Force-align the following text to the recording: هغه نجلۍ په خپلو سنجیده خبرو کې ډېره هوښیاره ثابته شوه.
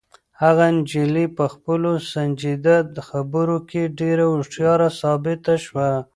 هغه 0.41 0.65
نجلۍ 0.75 1.25
په 1.37 1.45
خپلو 1.53 1.91
سنجیده 2.13 2.77
خبرو 3.09 3.57
کې 3.69 3.93
ډېره 3.99 4.25
هوښیاره 4.31 4.89
ثابته 5.01 5.53
شوه. 5.65 5.89